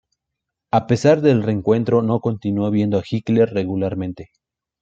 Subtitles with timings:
[0.71, 4.31] A pesar del reencuentro no continuó viendo a Hitler regularmente.